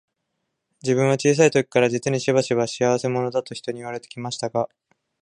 [0.81, 4.67] 自分は小さい時から、実にしばしば、仕合せ者だと人に言われて来ましたが、